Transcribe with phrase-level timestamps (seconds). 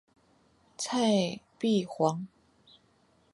[0.79, 2.25] 蔡璧煌。